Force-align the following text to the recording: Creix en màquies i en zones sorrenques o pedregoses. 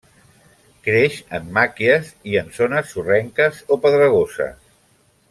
Creix 0.85 1.17
en 1.39 1.51
màquies 1.57 2.09
i 2.31 2.39
en 2.41 2.49
zones 2.57 2.91
sorrenques 2.95 3.61
o 3.77 3.79
pedregoses. 3.85 4.57